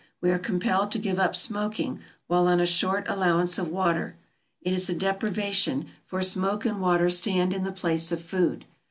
[0.19, 4.15] We are compelled to give up smoking while on a short allowance of water.
[4.63, 8.65] It is a deprivation, for smoke and water stand in the place of food.